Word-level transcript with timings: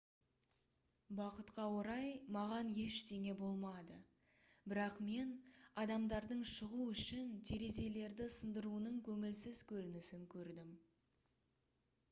бақытқа 1.17 1.63
орай 1.79 2.05
маған 2.37 2.69
ештеңе 2.83 3.33
болмады 3.41 3.97
бірақ 4.73 4.95
мен 5.09 5.33
адамдардың 5.83 6.41
шығу 6.53 6.87
үшін 6.93 7.29
терезелерді 7.49 8.27
сындыруының 8.37 8.97
көңілсіз 9.09 9.61
көрінісін 9.73 10.25
көрдім 10.33 10.73